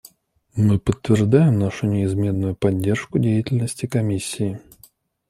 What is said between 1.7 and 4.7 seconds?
неизменную поддержку деятельности Комиссии.